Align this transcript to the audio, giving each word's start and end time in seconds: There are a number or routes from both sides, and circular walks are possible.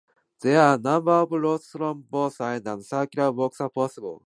There 0.41 0.59
are 0.59 0.73
a 0.73 0.77
number 0.79 1.11
or 1.11 1.27
routes 1.27 1.69
from 1.69 2.01
both 2.09 2.33
sides, 2.37 2.65
and 2.65 2.83
circular 2.83 3.31
walks 3.31 3.61
are 3.61 3.69
possible. 3.69 4.19